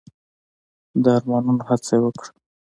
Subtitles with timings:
[1.03, 2.29] د آرامولو هڅه يې وکړه.